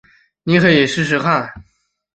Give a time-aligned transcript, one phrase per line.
[0.45, 1.47] 妳可以去试试看